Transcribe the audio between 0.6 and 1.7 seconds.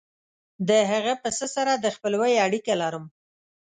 د هغه پسه